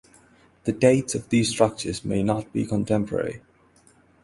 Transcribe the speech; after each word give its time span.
The 0.63 0.71
dates 0.71 1.13
of 1.13 1.29
these 1.29 1.49
structures 1.49 2.03
may 2.03 2.23
not 2.23 2.51
be 2.51 2.65
contemporary. 2.65 3.43